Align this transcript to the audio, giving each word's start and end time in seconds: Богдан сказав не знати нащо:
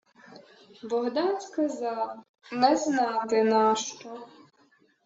Богдан 0.87 1.41
сказав 1.41 2.19
не 2.51 2.75
знати 2.77 3.43
нащо: 3.43 4.27